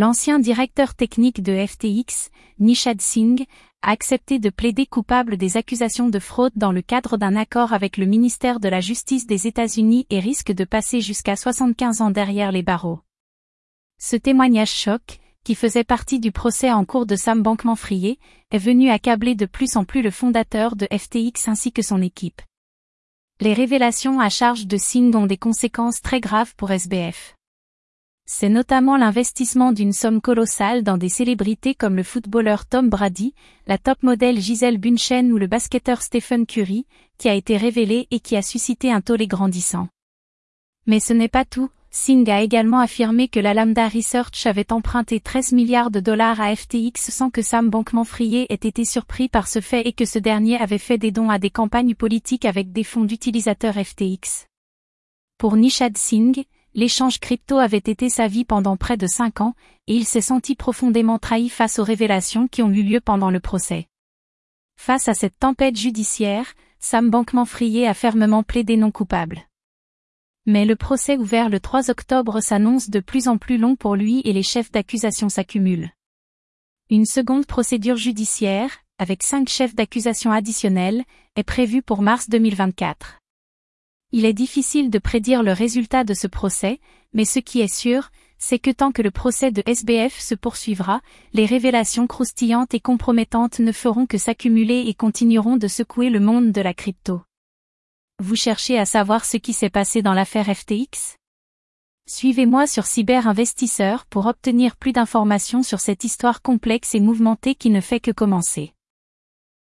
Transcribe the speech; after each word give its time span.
L'ancien 0.00 0.38
directeur 0.38 0.94
technique 0.94 1.42
de 1.42 1.66
FTX, 1.66 2.30
Nishad 2.60 3.00
Singh, 3.00 3.46
a 3.82 3.90
accepté 3.90 4.38
de 4.38 4.48
plaider 4.48 4.86
coupable 4.86 5.36
des 5.36 5.56
accusations 5.56 6.08
de 6.08 6.20
fraude 6.20 6.52
dans 6.54 6.70
le 6.70 6.82
cadre 6.82 7.16
d'un 7.16 7.34
accord 7.34 7.72
avec 7.72 7.96
le 7.96 8.06
ministère 8.06 8.60
de 8.60 8.68
la 8.68 8.80
Justice 8.80 9.26
des 9.26 9.48
États-Unis 9.48 10.06
et 10.08 10.20
risque 10.20 10.52
de 10.52 10.62
passer 10.62 11.00
jusqu'à 11.00 11.34
75 11.34 12.00
ans 12.00 12.12
derrière 12.12 12.52
les 12.52 12.62
barreaux. 12.62 13.00
Ce 13.98 14.14
témoignage 14.14 14.70
choc, 14.70 15.18
qui 15.42 15.56
faisait 15.56 15.82
partie 15.82 16.20
du 16.20 16.30
procès 16.30 16.70
en 16.70 16.84
cours 16.84 17.04
de 17.04 17.16
Sam 17.16 17.42
Bankman-Fried, 17.42 18.18
est 18.52 18.58
venu 18.58 18.90
accabler 18.90 19.34
de 19.34 19.46
plus 19.46 19.76
en 19.76 19.84
plus 19.84 20.02
le 20.02 20.12
fondateur 20.12 20.76
de 20.76 20.86
FTX 20.96 21.48
ainsi 21.48 21.72
que 21.72 21.82
son 21.82 22.02
équipe. 22.02 22.40
Les 23.40 23.52
révélations 23.52 24.20
à 24.20 24.28
charge 24.28 24.68
de 24.68 24.76
Singh 24.76 25.16
ont 25.16 25.26
des 25.26 25.38
conséquences 25.38 26.00
très 26.00 26.20
graves 26.20 26.54
pour 26.54 26.70
SBF. 26.70 27.34
C'est 28.30 28.50
notamment 28.50 28.98
l'investissement 28.98 29.72
d'une 29.72 29.94
somme 29.94 30.20
colossale 30.20 30.82
dans 30.82 30.98
des 30.98 31.08
célébrités 31.08 31.74
comme 31.74 31.96
le 31.96 32.02
footballeur 32.02 32.66
Tom 32.66 32.90
Brady, 32.90 33.32
la 33.66 33.78
top 33.78 34.02
modèle 34.02 34.38
Gisèle 34.38 34.76
Bunchen 34.76 35.32
ou 35.32 35.38
le 35.38 35.46
basketteur 35.46 36.02
Stephen 36.02 36.44
Curry, 36.44 36.84
qui 37.16 37.30
a 37.30 37.34
été 37.34 37.56
révélé 37.56 38.06
et 38.10 38.20
qui 38.20 38.36
a 38.36 38.42
suscité 38.42 38.92
un 38.92 39.00
tollé 39.00 39.26
grandissant. 39.26 39.88
Mais 40.86 41.00
ce 41.00 41.14
n'est 41.14 41.28
pas 41.28 41.46
tout, 41.46 41.70
Singh 41.90 42.28
a 42.28 42.42
également 42.42 42.80
affirmé 42.80 43.28
que 43.28 43.40
la 43.40 43.54
Lambda 43.54 43.88
Research 43.88 44.44
avait 44.44 44.74
emprunté 44.74 45.20
13 45.20 45.52
milliards 45.52 45.90
de 45.90 46.00
dollars 46.00 46.38
à 46.38 46.54
FTX 46.54 47.10
sans 47.10 47.30
que 47.30 47.40
Sam 47.40 47.70
Bankman-Fried 47.70 48.44
ait 48.50 48.54
été 48.54 48.84
surpris 48.84 49.30
par 49.30 49.48
ce 49.48 49.62
fait 49.62 49.88
et 49.88 49.94
que 49.94 50.04
ce 50.04 50.18
dernier 50.18 50.60
avait 50.60 50.76
fait 50.76 50.98
des 50.98 51.12
dons 51.12 51.30
à 51.30 51.38
des 51.38 51.48
campagnes 51.48 51.94
politiques 51.94 52.44
avec 52.44 52.72
des 52.72 52.84
fonds 52.84 53.04
d'utilisateurs 53.04 53.82
FTX. 53.82 54.48
Pour 55.38 55.56
Nishad 55.56 55.96
Singh, 55.96 56.44
l'échange 56.78 57.18
crypto 57.18 57.58
avait 57.58 57.76
été 57.76 58.08
sa 58.08 58.28
vie 58.28 58.44
pendant 58.44 58.76
près 58.76 58.96
de 58.96 59.08
5 59.08 59.40
ans, 59.40 59.54
et 59.88 59.96
il 59.96 60.04
s'est 60.04 60.20
senti 60.20 60.54
profondément 60.54 61.18
trahi 61.18 61.48
face 61.48 61.80
aux 61.80 61.82
révélations 61.82 62.46
qui 62.46 62.62
ont 62.62 62.70
eu 62.70 62.84
lieu 62.84 63.00
pendant 63.00 63.32
le 63.32 63.40
procès. 63.40 63.88
Face 64.76 65.08
à 65.08 65.14
cette 65.14 65.36
tempête 65.40 65.74
judiciaire, 65.74 66.54
Sam 66.78 67.10
Bankman-Fried 67.10 67.84
a 67.84 67.94
fermement 67.94 68.44
plaidé 68.44 68.76
non 68.76 68.92
coupable. 68.92 69.42
Mais 70.46 70.64
le 70.64 70.76
procès 70.76 71.16
ouvert 71.16 71.48
le 71.48 71.58
3 71.58 71.90
octobre 71.90 72.40
s'annonce 72.40 72.90
de 72.90 73.00
plus 73.00 73.26
en 73.26 73.38
plus 73.38 73.58
long 73.58 73.74
pour 73.74 73.96
lui 73.96 74.20
et 74.24 74.32
les 74.32 74.44
chefs 74.44 74.70
d'accusation 74.70 75.28
s'accumulent. 75.28 75.90
Une 76.90 77.06
seconde 77.06 77.46
procédure 77.46 77.96
judiciaire, 77.96 78.70
avec 78.98 79.24
cinq 79.24 79.48
chefs 79.48 79.74
d'accusation 79.74 80.30
additionnels, 80.30 81.02
est 81.34 81.42
prévue 81.42 81.82
pour 81.82 82.02
mars 82.02 82.28
2024. 82.28 83.18
Il 84.10 84.24
est 84.24 84.32
difficile 84.32 84.88
de 84.88 84.98
prédire 84.98 85.42
le 85.42 85.52
résultat 85.52 86.02
de 86.02 86.14
ce 86.14 86.26
procès, 86.26 86.80
mais 87.12 87.26
ce 87.26 87.40
qui 87.40 87.60
est 87.60 87.72
sûr, 87.72 88.10
c'est 88.38 88.58
que 88.58 88.70
tant 88.70 88.90
que 88.90 89.02
le 89.02 89.10
procès 89.10 89.50
de 89.50 89.62
SBF 89.66 90.18
se 90.18 90.34
poursuivra, 90.34 91.02
les 91.34 91.44
révélations 91.44 92.06
croustillantes 92.06 92.72
et 92.72 92.80
compromettantes 92.80 93.58
ne 93.58 93.72
feront 93.72 94.06
que 94.06 94.16
s'accumuler 94.16 94.84
et 94.86 94.94
continueront 94.94 95.58
de 95.58 95.68
secouer 95.68 96.08
le 96.08 96.20
monde 96.20 96.52
de 96.52 96.60
la 96.62 96.72
crypto. 96.72 97.20
Vous 98.20 98.36
cherchez 98.36 98.78
à 98.78 98.86
savoir 98.86 99.26
ce 99.26 99.36
qui 99.36 99.52
s'est 99.52 99.68
passé 99.68 100.00
dans 100.00 100.14
l'affaire 100.14 100.46
FTX 100.46 101.16
Suivez-moi 102.08 102.66
sur 102.66 102.86
Cyberinvestisseur 102.86 104.06
pour 104.06 104.24
obtenir 104.24 104.76
plus 104.76 104.92
d'informations 104.92 105.62
sur 105.62 105.80
cette 105.80 106.04
histoire 106.04 106.40
complexe 106.40 106.94
et 106.94 107.00
mouvementée 107.00 107.54
qui 107.54 107.68
ne 107.68 107.82
fait 107.82 108.00
que 108.00 108.10
commencer. 108.10 108.72